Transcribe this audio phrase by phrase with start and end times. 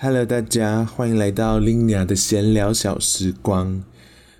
[0.00, 3.82] Hello，大家欢迎来到 Lina 的闲聊小时光。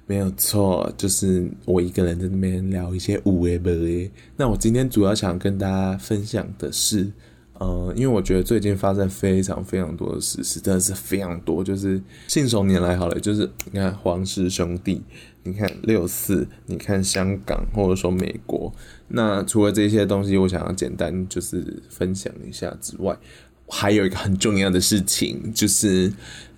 [0.06, 4.10] 没有错，就是我一个人在那边聊一些有的没的。
[4.36, 7.10] 那我今天主要想跟大家分享的是，
[7.54, 11.64] 呃，因为我觉得最近发生非常非常多的事实，真的是非常多。
[11.64, 15.02] 就是信手拈来好了，就是你看黄氏兄弟，
[15.42, 18.72] 你看六四，你看香港，或者说美国。
[19.08, 23.18] 那除了这些东西，我想要简单就是分享一下之外。
[23.68, 26.12] 还有一个很重要的事情，就是，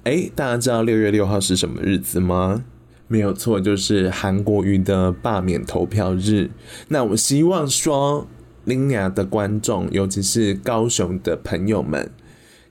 [0.05, 2.65] 哎，大家知道六月六号是什么日子吗？
[3.09, 6.51] 没有错，就是韩国瑜的罢免投票日。
[6.89, 8.27] 那我希望说
[8.65, 12.11] 林雅的观众，尤其是高雄的朋友们，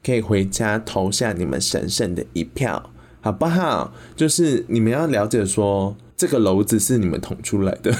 [0.03, 3.93] 可以回家投下你们神圣的一票，好不好？
[4.15, 5.95] 就是你们要了解说。
[6.19, 7.93] 这个篓子是你们捅出来的，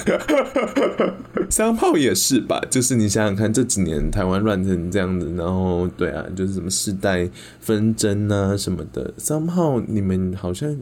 [1.49, 2.61] 三炮也是吧？
[2.69, 7.29] 就是你想想看，这几年台湾乱成这样子，然后对啊，就是什么世代
[7.61, 10.77] 纷争啊什么的，三炮你们好像。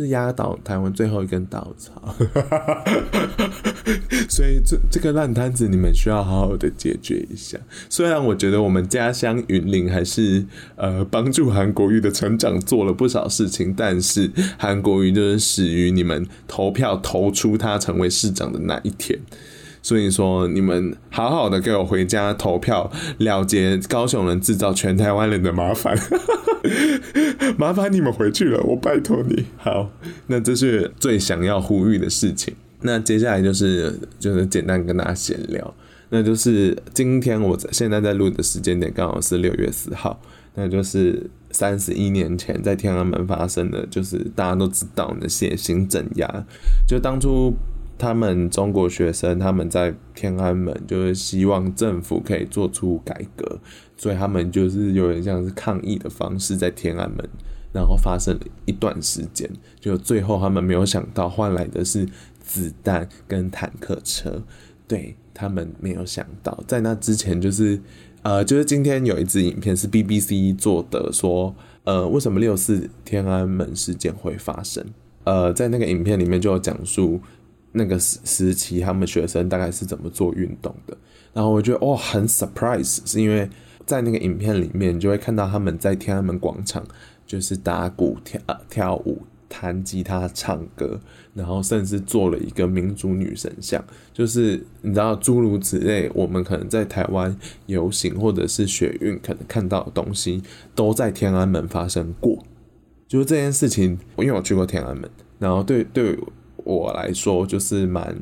[0.00, 2.14] 是压倒台湾最后一根稻草，
[4.28, 7.58] 所以这这个烂摊子你们需要好好的解决一下。
[7.88, 10.44] 虽然我觉得我们家乡云林还是
[10.76, 19.18] 呃帮助韩国瑜的成长做了不少事情，但是韩国瑜就是始于你们投票投出他成为市长的那一天。
[19.82, 25.98] 所以说，你们好好的给我回家投票，了结高雄人制造全台湾人的麻烦，
[27.56, 29.46] 麻烦你们回去了，我拜托你。
[29.56, 29.90] 好，
[30.26, 32.54] 那这是最想要呼吁的事情。
[32.82, 35.74] 那接下来就是就是简单跟大家闲聊，
[36.10, 40.20] 那就是今天我现在在录的时间点刚好是六月四号，
[40.54, 46.44] 那就是三十一年前在天安门发生的，就是大家都知道的血腥镇压，
[46.86, 47.54] 就当初。
[48.00, 53.60] 他们中国学生他们在天安门就是希望政府可以做出改革，
[53.98, 57.28] 所以他们就是有点像是抗议的方式在天安门，
[57.74, 62.08] 然后发生了一段时间，就最后他们没有想到换来的是
[62.40, 64.42] 子弹跟坦克车，
[64.88, 67.78] 对，他们没有想到，在那之前就是
[68.22, 74.82] 呃，就是今天有一支影片是 BBC 做的，说呃，为什么六四天安门事件会发生？
[75.24, 77.20] 呃，在那个影片里面就有讲述。
[77.72, 80.96] 那个时时期，他们学生大概是怎么做运动的？
[81.32, 83.48] 然后我觉得哦，很 surprise，是因为
[83.86, 86.84] 在那个影片里面，就会看到他们在天安门广场
[87.24, 91.00] 就是打鼓、跳跳舞、弹吉他、唱歌，
[91.32, 100.42] 然后甚至做了一个民族女神像，就是你知道诸如此类，我们可能在台湾游行或者是学运可能看到的东西，
[100.74, 102.44] 都在天安门发生过。
[103.06, 105.08] 就是这件事情，因为我去过天安门，
[105.38, 106.18] 然后对对。
[106.64, 108.16] 我来说就是蛮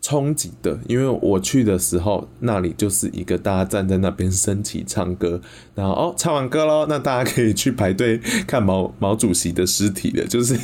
[0.00, 5.40] 憧憬的，因为我去的时候，那里就是一个大家站在那边升旗唱歌，
[5.76, 10.56] 然后哦，唱完歌喽，那大家可以去排队看毛毛主席的尸体的，就是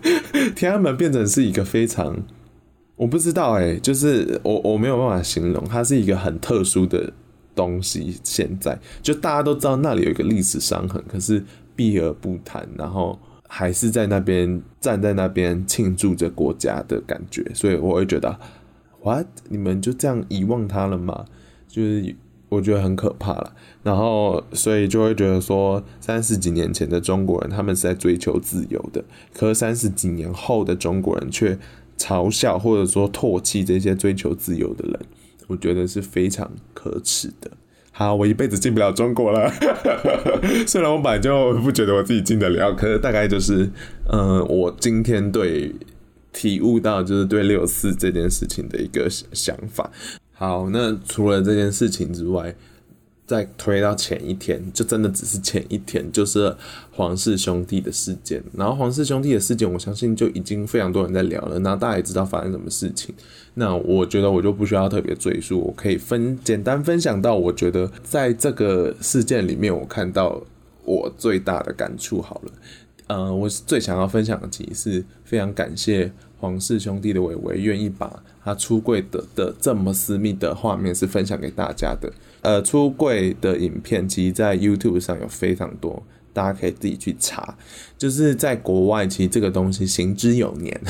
[0.56, 2.16] 天安门变成是一个非常，
[2.96, 7.12] 我不知道哎、就是我我没有办法形容，它是一个很特殊的
[7.54, 8.18] 东西。
[8.24, 13.18] 现在就大家都知道那里有一个历史伤痕，可是避而不谈，然后。
[13.48, 18.38] 还是在那边站在那边庆祝着国家的感觉，所以我会觉得
[19.02, 19.26] ，what？
[19.48, 21.24] 你们就这样遗忘他了吗？
[21.68, 22.14] 就是
[22.48, 23.54] 我觉得很可怕了。
[23.82, 31.58] 然后，所以就会觉得说，三十几年前的中国人他们是在追求自由的，可三十几年后的中国人却
[31.98, 35.00] 嘲笑或者说唾弃这些追求自由的人，
[35.46, 37.50] 我觉得是非常可耻的。
[37.98, 39.50] 好，我一辈子进不了中国了。
[40.68, 43.66] 虽然我本来就不觉得我自己进得了，可是大概就是，
[44.12, 45.74] 嗯、我今天对
[46.30, 49.90] 体悟到就是对六四这件事情的一个想法。
[50.34, 52.54] 好，那除了这件事情之外。
[53.26, 56.54] 再推到前一天，就真的只是前一天，就是
[56.92, 58.42] 黄氏兄弟的事件。
[58.52, 61.58] 然后黄氏兄弟的事件，我相信就已经非常多人在聊了。
[61.58, 63.14] 然后大家也知道发生什么事情。
[63.54, 70.40] 那我觉得我就不需要特别赘述，我可以分简单分享到，我觉得在这个事件里面，我看到
[70.84, 72.22] 我最大的感触。
[72.22, 72.52] 好了，
[73.08, 82.12] 呃，我最想要分享的，其实是非常感谢黄氏兄弟的伟伟愿意把他出柜的的这么私密的画面是分享给大家的。
[82.42, 86.00] 呃，出柜的影片，其实，在 YouTube 上有非常多，
[86.32, 87.56] 大家可以自己去查。
[87.98, 90.80] 就是在国外，其实这个东西行之有年，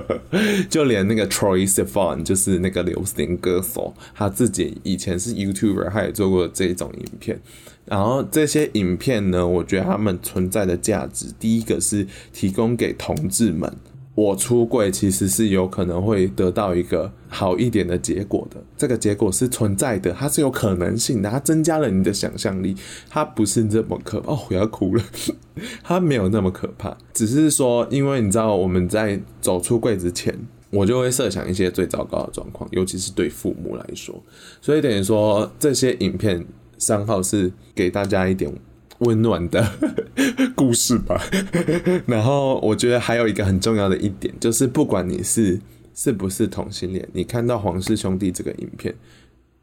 [0.68, 7.40] 就连那个 Troye Sivan，就是那个流行歌手，他自己以前是 YouTuber，他也做过这种影片。
[7.86, 13.72] 然后这些影片呢，我觉得他们存在的价值，第一个是提供给同志们。
[14.14, 22.74] 我出柜其实是有可能会得到一个好一点的结果的，这个结果是存在的，它是有可能性的，它增加了你的想象力，
[23.08, 25.02] 它不是这么可怕哦，我要哭了，
[25.82, 30.36] 它没有那么可怕，只是说，因为你知道我们在走出柜之前，
[30.70, 34.20] 我就会设想一些最糟糕的状况，尤其是对父母来说，
[34.60, 36.44] 所以等于说这些影片
[36.76, 38.52] 三号是给大家一点。
[39.00, 39.66] 温暖的
[40.56, 41.20] 故事吧。
[42.06, 45.60] 然后我觉得还有一个很重要的一点，就是不管你是
[45.94, 48.94] 是不是同性恋，你看到黄氏兄弟这个影片，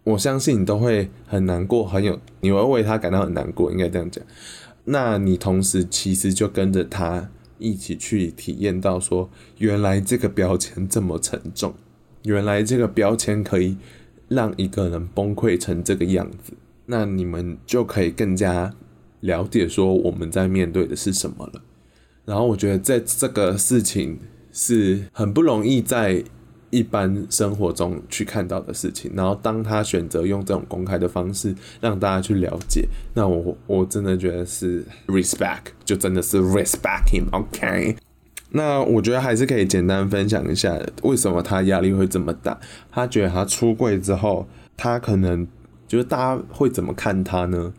[0.04, 4.24] 我相信你都会很难过，很有你会为他感到很难过，应该这样讲。
[4.86, 7.30] 那你同时其实就跟着他
[7.60, 11.74] 一起去体验到说，原来这个标签这么沉重，
[12.24, 13.78] 原来这个标签可以
[14.28, 16.54] 让一个人崩溃成这个样子，
[16.88, 18.74] 那你们就可以更加。
[19.22, 21.62] 了解说我们在面对的是什么了，
[22.25, 24.19] 然后我觉得在这个事情
[24.52, 26.24] 是很不容易在
[26.69, 37.96] 一般生活中去看到的事情，然后当他选择用这种公开的方式让大家去了解，那我我真的觉得是 respect，就真的是 respect him，OK？
[38.52, 42.60] 那我觉得还是可以简单分享一下为什么他压力会这么大，
[42.92, 45.48] 他觉得他出柜之后，他可能
[45.88, 47.74] 就是大家会怎么看他呢？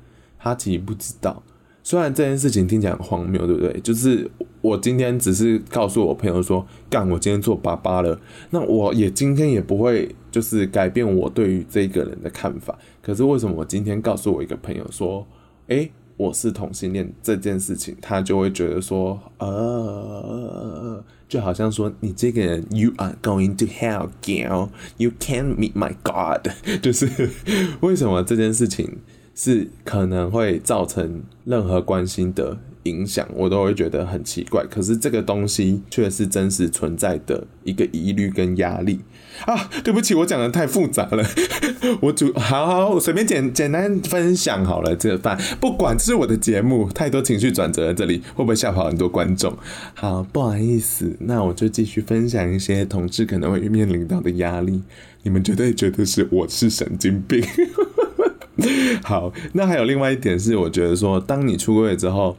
[0.48, 1.42] 他其实不知道，
[1.82, 3.80] 虽然这件事情听起来很荒谬，对不对？
[3.80, 4.30] 就是
[4.60, 8.18] 我今天只是告诉我朋友说，干，我今天做爸爸了，
[8.50, 12.78] 那我也今天也不会就是改变我对于这个人的看法。
[13.02, 15.26] 可是为什么我今天告诉我一个朋友说，
[15.68, 24.70] 诶，我是同性恋这件事情，他就会觉得说，呃，就好像说你这个人，You are going to hell, girl.
[24.96, 26.50] You can't meet my God。
[26.82, 27.30] 就是
[27.80, 28.98] 为什么这件事情？
[29.40, 34.66] 是可能会造成任何关心的影响，我都会觉得很奇怪。
[34.68, 38.98] 可是这个东西却是真实存在的一个疑虑跟压力
[39.46, 39.70] 啊！
[39.84, 41.24] 对不起，我讲的太复杂了，
[42.02, 44.96] 我主好好，我随便简简单分享好了。
[44.96, 49.56] 这个饭不管是我的节目，太多情绪转折在这里，会不会吓跑很多观众？
[49.94, 54.82] 好，不好意思，那我就继续分享一些同志可能会面临到的压力。
[55.22, 57.40] 你们绝对觉得是我是神经病。
[59.04, 62.36] 好，那还有另外一点是，我觉得说，当你出柜之后，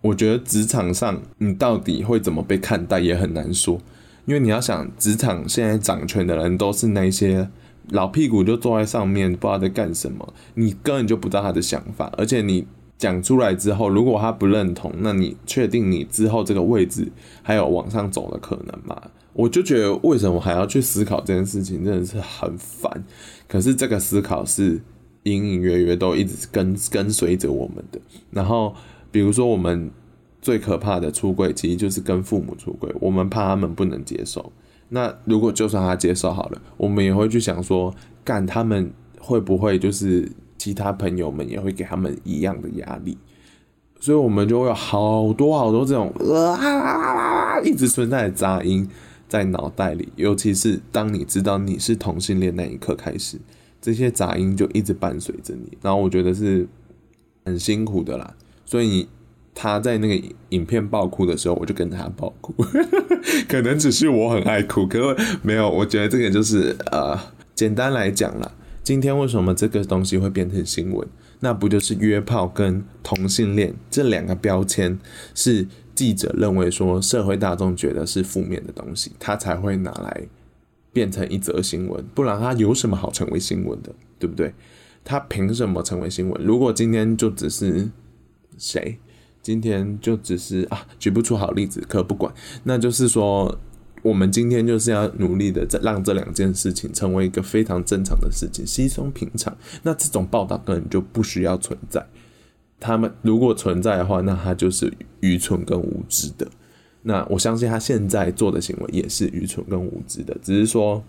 [0.00, 3.80] 我觉得职场上你到底会怎么被看待也很难说，
[4.24, 7.48] 因为你要想，职场现在掌权的人都是那些
[7.88, 12.64] 老屁股，就坐在上面，不知道在干什么，你根本就不知道他的想法，而且你
[12.96, 17.10] 讲出来之后，如果他不认同，那你确定你之后这个位置
[17.42, 18.96] 还有往上走的可能吗？
[19.32, 23.04] 我就觉得为什么还要去思考这件事情，真的是很烦。
[23.48, 24.80] 可是这个思考是。
[25.28, 28.74] 隐隐约约都一直跟跟随着我们的，然后
[29.10, 29.90] 比如说我们
[30.40, 34.52] 最可怕的出柜，其实就是跟父母出柜，我们怕他们不能接受。
[34.90, 37.94] 那如果就算他接受好了，我们也会去想说，
[38.24, 38.90] 干他们
[39.20, 43.18] 会不会就是其他朋友们也会给他们一样的压力？
[44.00, 48.88] 所以我们就会有好多好多这种啊一直存在的杂音
[49.28, 53.38] 在脑袋里，尤其是当你知道你是同性恋那一刻开始。
[53.80, 56.66] 这些杂音就一直伴随着你，然后我觉得是
[57.44, 58.34] 很辛苦的啦。
[58.64, 59.08] 所以
[59.54, 62.54] 他在那个影片爆哭的时候，我就跟他爆哭。
[63.48, 65.70] 可能只是我很爱哭，可是没有。
[65.70, 67.18] 我觉得这个就是呃，
[67.54, 68.52] 简单来讲啦，
[68.82, 71.06] 今天为什么这个东西会变成新闻？
[71.40, 74.98] 那不就是约炮跟同性恋这两个标签
[75.34, 80.26] 是记者认为说社会大众觉得是负面的东西，他才会拿来。
[80.92, 84.52] 变成一则新闻，不然他有什么好成为新闻的，对不对？
[85.04, 86.44] 他凭什么成为新闻？
[86.44, 87.88] 如果今天就只是
[88.58, 88.98] 谁，
[89.40, 93.58] 今天就只是啊，举不出好例子，可不管，那就是说，
[94.02, 99.56] 我们今天就是要努力的，让这两件事情成为一个非常正常的事情，稀松平常。
[99.82, 102.06] 那这种报道根本就不需要存在。
[102.80, 106.46] 他们如果存在的话，那他就是愚蠢跟无知的。
[107.08, 111.02] 那我相信他现在做的行为也是愚蠢跟无知的，只是说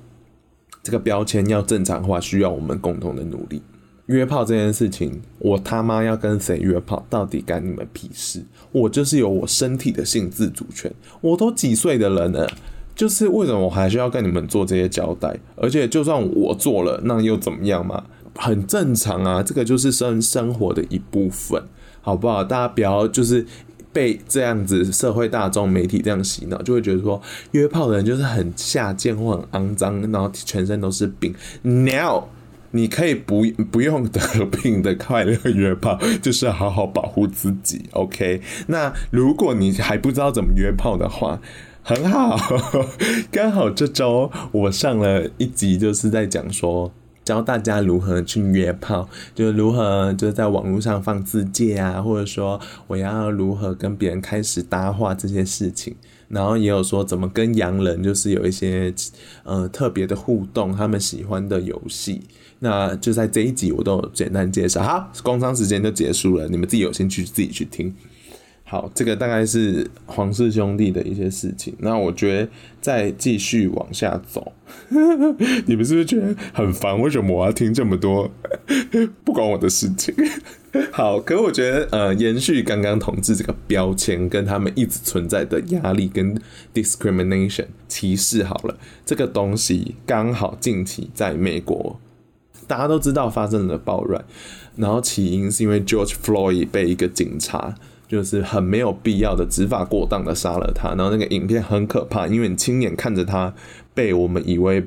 [0.82, 3.62] 这个标签要正常化，需要我们共同的努力。
[4.06, 8.42] 约炮这件事情，我他妈要跟谁约炮，到底干你们屁事？
[8.72, 10.90] 我就是有我身体的性自主权。
[11.20, 12.50] 我都几岁的人了，
[12.96, 15.38] 就是为什么我还需要跟你们做这些交代？
[15.58, 18.06] 而且就算我做了，那又怎么样嘛？
[18.36, 21.62] 很正常啊，这个就是生生活的一部分，
[22.00, 22.42] 好不好？
[22.42, 23.46] 大家不要就是。
[23.92, 31.34] 被这样子社会大众媒体这样洗脑，就会觉得说约炮的人就是很下贱或很肮脏，然后全身都是病。
[31.64, 32.26] Now
[32.72, 37.84] 你可以不不用得病的快乐约炮，就是好好保护自己。
[37.92, 41.42] OK，那如果你还不知道怎么约炮的话，
[41.82, 42.38] 很好，
[43.32, 46.92] 刚好这周我上了一集，就是在讲说。
[47.30, 55.94] 教大家如何去约炮，就是如何就是在网络上放自介啊，或者说我要如何跟别人开始搭话这些事情，
[56.28, 58.92] 然后也有说怎么跟洋人就是有一些
[59.44, 62.24] 呃特别的互动，他们喜欢的游戏，
[62.58, 64.82] 那就在这一集我都有简单介绍。
[64.82, 67.94] 好，工商时间就结束了，你们自己有兴趣自己去听。
[68.70, 71.74] 好，这个大概是黄氏兄弟的一些事情。
[71.80, 72.48] 那我觉得
[72.80, 74.54] 再继续往下走，
[75.66, 77.02] 你们是不是觉得很烦？
[77.02, 78.30] 为什么我要听这么多
[79.26, 80.14] 不关我的事情？
[80.94, 86.40] 好，可是我觉得呃，延续刚刚同志这个标签跟他们一直存在的压力跟
[86.72, 92.00] discrimination 歧视，好了，这个东西刚好近期在美国，
[92.68, 94.24] 大家都知道发生了暴乱，
[94.76, 97.74] 然后起因是因为 George Floyd 被一个警察。
[98.10, 103.54] 就是很没有必要的执法过当的杀了他，然后那个影片很可怕，因为你亲眼看着他
[103.94, 104.84] 被我们以为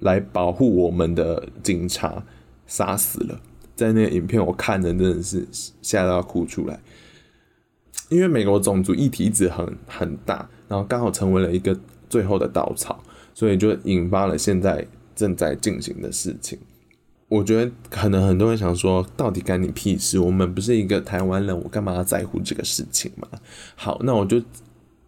[0.00, 2.24] 来保护我们的警察
[2.66, 3.40] 杀死了，
[3.76, 5.46] 在那个影片我看的真的是
[5.80, 6.80] 吓到哭出来，
[8.08, 11.78] 因为美国种族议题一直很很大，然后刚好成为了一个
[12.10, 13.00] 最后的稻草，
[13.32, 16.58] 所以就引发了现在正在进行的事情。
[17.28, 20.18] 我觉得可能很多人想说，到底干你屁事？
[20.18, 23.28] 我们不是一个台湾人，我干嘛要在乎这个事情嘛？
[23.74, 24.42] 好，那我就。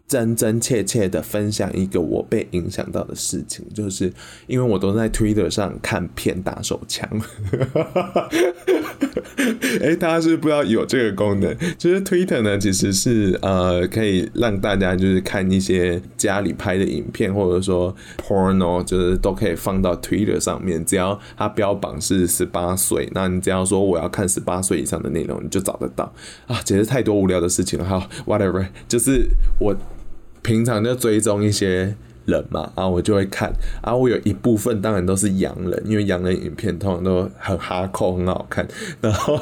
[0.07, 4.13] 真真切切的分享一个我被影响到的事情，就是
[4.47, 7.09] 因为我都在 Twitter 上看片打手枪。
[9.81, 11.55] 哎，大家是不是不知道有这个功能？
[11.77, 17.93] 就是 Twitter 呢，其实是呃可以让大家就是看一些家里拍的影片，或者说
[18.25, 20.83] porno，就是都可以放到 Twitter 上面。
[20.85, 26.11] 只要它标榜是十八岁，那你只要说我要看十八岁以上的内容，你就找得到
[26.47, 26.61] 啊！
[26.63, 27.85] 简直太多无聊的事情了。
[27.85, 29.27] 好，whatever，就是
[29.59, 29.75] 我。
[30.41, 33.51] 平常就追踪一些人嘛，然后我就会看，
[33.81, 38.67] 然后我有一部分当然都是洋人，因为洋人影片通常都很哈扣，很好看。
[38.99, 39.39] 然后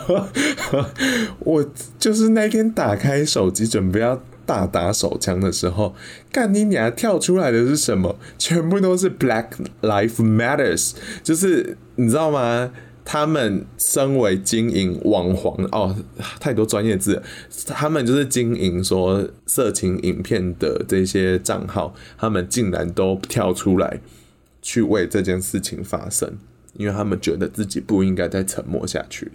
[1.40, 1.66] 我
[1.98, 5.96] 就是那天打开手机准备要大打手枪的时候，
[6.32, 8.16] 干你娘跳出来的是什么？
[8.38, 9.48] 全部都是 Black
[9.82, 10.92] Life Matters，
[11.24, 12.72] 就是你知道吗？
[13.06, 15.96] 他们身为经营网黄哦，
[16.40, 17.22] 太多专业字，
[17.68, 24.02] 他们就是经营说色情影片的这些账号，他们竟然都跳出来
[24.64, 26.38] 去为这件事情发声，
[26.74, 29.34] 因为他们觉得自己不应该再沉默下去了。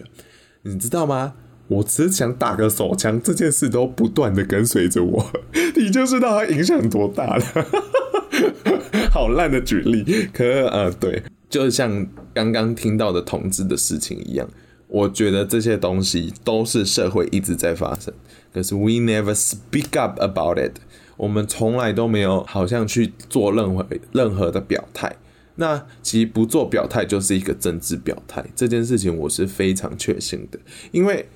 [0.63, 1.35] 你知道吗？
[1.69, 5.31] 我只想打个手枪，这件事都不断的跟随着我，
[5.77, 7.45] 你就知道它影响多大了。
[9.13, 11.23] 好烂的举例，可呃对。
[11.49, 14.49] 就像刚刚听到的同志的事情一样，
[14.89, 18.13] 我觉得这些东西都是社会一直在发生，
[18.53, 20.79] 可是 we never speak up about it，
[21.17, 25.17] 我们从来都没有好像去做任何任何的表态。
[25.57, 30.59] 那其实不做表态就是一个政治表态，这件事情我是非常确信的，
[30.93, 31.27] 因为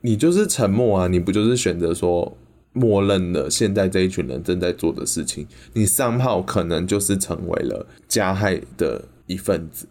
[0.00, 2.36] 你就是沉默啊，你不就是选择说
[2.72, 9.04] 默认了现在这一群人正在做的事情，你 somehow 可能就是成为了加害的。
[9.28, 9.86] 一份子，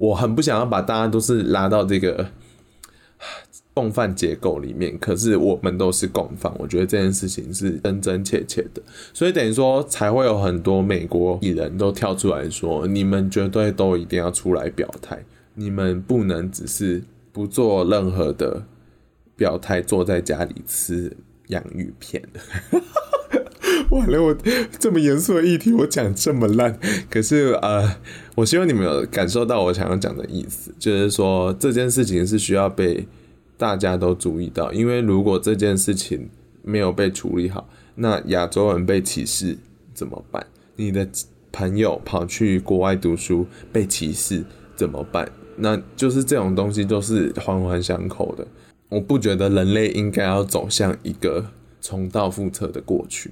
[0.00, 2.26] 我很不想要把大家都是拉到这个
[3.74, 15.22] 共犯结构里面，可是我们都是共犯，我觉得这件事情是真真切切的，所以等于说才会有很多美国艺人都跳出来说，你们绝对都一定要出来表态，
[15.54, 18.64] 你们不能只是不做任何的
[19.36, 21.14] 表态，坐在家里吃
[21.48, 22.26] 洋芋片。
[23.90, 24.36] 完了，我
[24.78, 26.78] 这么严肃的议题，我讲这么烂。
[27.08, 27.96] 可是呃，
[28.36, 33.06] 我希望你们有感受到我想要讲的意思，就是说这件事情是需要被
[33.56, 36.28] 大家都注意到，因为如果这件事情
[36.62, 39.58] 没有被处理好，那亚洲人被歧视
[39.92, 40.46] 怎么办？
[40.76, 41.06] 你的
[41.52, 44.44] 朋友跑去国外读书被歧视
[44.76, 45.30] 怎么办？
[45.56, 48.46] 那就是这种东西都是环环相扣的。
[48.88, 51.44] 我不觉得人类应该要走向一个
[51.80, 53.30] 重蹈覆辙的过去。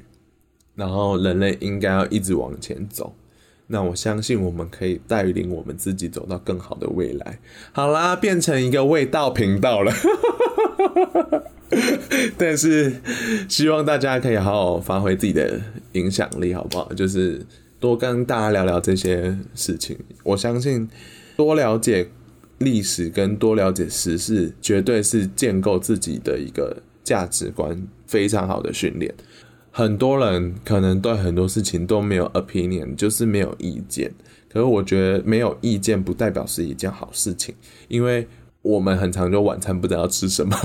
[0.79, 3.13] 然后人类应该要一直往前走，
[3.67, 7.41] 那我相信我们可以带领我们自己走到更好的未来。
[7.73, 9.93] 好啦，变成一个味道频道了，
[12.39, 13.03] 但是
[13.49, 15.61] 希望大家可以好好发挥自己的
[15.95, 16.93] 影响力，好不好？
[16.95, 17.45] 就是
[17.81, 19.99] 多跟大家聊聊这些事情。
[20.23, 20.89] 我相信
[21.37, 22.09] 多了解
[22.59, 29.13] 历史跟多了解时事，绝对是建构自己的一个价值观非常好的训练。
[29.79, 34.13] 很多人可能对很多事情都没有 opinion，就是没有意见。
[34.53, 37.55] 可是我觉得没有意见不代表是一件好事情，
[37.87, 38.27] 因为
[38.63, 40.57] 我们很常就晚餐不知道要吃什么，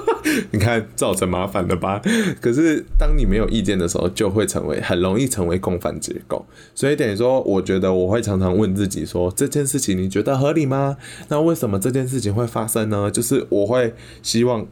[0.52, 2.00] 你看造成麻烦了吧？
[2.40, 6.42] 可是当你没有意见的时候，就会成为很容易成为共犯结构。
[6.74, 10.96] 所以等于说，我觉得我会常常问自己说：这件事情你觉得合理吗？
[11.28, 13.10] 那为什么这件事情会发生呢？
[13.10, 14.66] 就是我会希望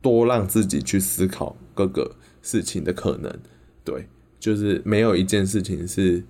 [0.00, 2.12] 多让自己去思考各个
[2.46, 3.30] 事情的可能。
[3.84, 4.06] 对，
[4.38, 6.22] 就是没有一件事情是。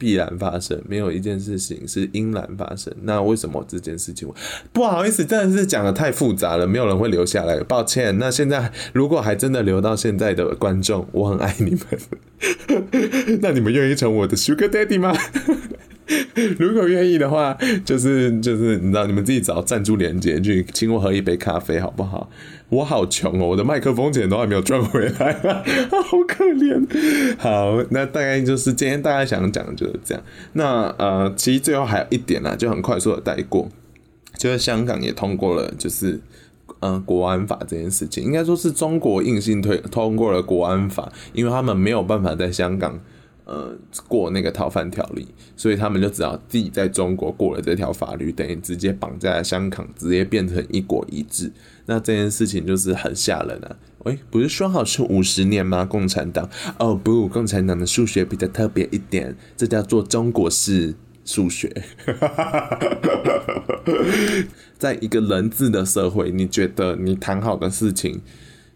[0.00, 2.90] 必然发生，没有一件事情是应然发生。
[3.02, 4.26] 那为什么这件事情？
[4.72, 7.62] 不好意思，真的是讲得太复杂了，没有人会留下来。
[7.64, 8.16] 抱歉。
[8.18, 11.80] 那现在如果还真的留到现在的观众，我很爱你们。
[13.42, 15.14] 那你们愿意成我的 Sugar Daddy 吗？
[16.58, 22.28] 如果愿意的话，就是就是你知道，你们自己找赞助连接去请我喝一杯咖啡，好不好？
[22.68, 25.32] 我好穷哦，我的麦克风钱都还没有赚回来，
[26.04, 26.86] 好可怜。
[27.38, 30.22] 好，那大概就是今天大家想讲的就是这样。
[30.52, 33.68] 那呃，其实最后还有一点呢，就很快速的带过，
[34.36, 36.20] 就是香港也通过了，就是
[36.78, 43.00] 嗯国安法这件事情，应该说是中国硬性推通过了国安法，因为他们没有办法在香港。
[43.50, 43.76] 呃，
[44.06, 45.26] 过那个逃犯条例，
[45.56, 51.50] 所以他们就只好自己在中国过了这条法律，等于直接绑在香港，直接变成一国一制。
[51.86, 53.76] 那这件事情就是很吓人啊！
[54.04, 55.84] 喂、不是说好是五十年吗？
[55.84, 61.82] 共产党哦不，共产党的数学比较特别一点，这叫做中国式数学。
[64.78, 68.22] 在一个人治的社会，你觉得你谈好的事情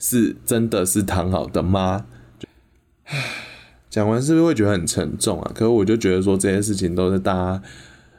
[0.01, 2.07] 是真的是谈好的吗？
[3.95, 5.53] 讲完是不是会觉得很沉重啊？
[5.55, 7.63] 可是我就觉得说这些事情都是大家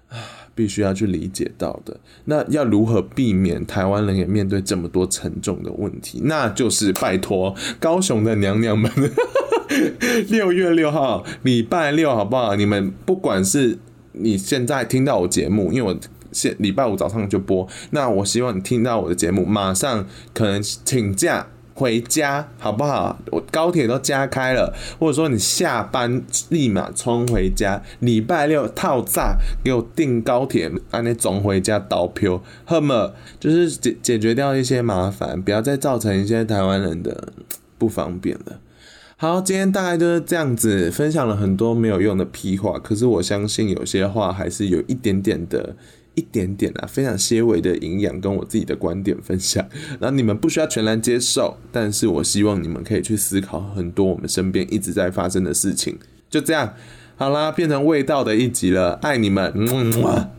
[0.08, 0.24] 啊
[0.56, 2.00] 必须要去理解到的。
[2.24, 6.22] 那要如何避免台湾人也面对这么多沉重的问题？
[6.24, 8.90] 那就是拜托高雄的娘娘们，
[10.32, 12.56] 六月六号礼拜六好不好？
[12.56, 13.78] 你们不管是
[14.14, 16.00] 你现在听到我节目，因为我
[16.32, 21.48] 现礼拜五早上就播，那我希望你听到我的节目，马上可能请假。
[21.78, 23.20] 回家好不好？
[23.34, 27.82] 我高铁都加开了，或者说你下班立马冲回家。
[28.00, 33.12] 礼拜六套炸，给我订高铁，按那总回家倒票，好吗？
[33.42, 37.34] 就是解解决掉一些麻烦，不要再造成一些台湾人的
[37.78, 38.62] 不方便了。
[39.18, 45.76] 好，今天大概就是这样子，分享了很多没有用的屁话，可是我相信有些话还是有一点点的。
[46.16, 49.66] 一点点啊，非常些微的营养，跟我自己的观点分享。
[50.00, 55.98] 然后你们不需要全然接受，但是我希望你们可以去思考很多我们身边一直在发生的事情。
[56.30, 56.74] 就这样，
[57.16, 60.30] 好啦，变成味道的一集了，爱你们，嗯。